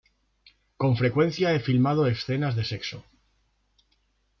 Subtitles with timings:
[0.77, 3.05] Con frecuencia he filmado escenas de sexo.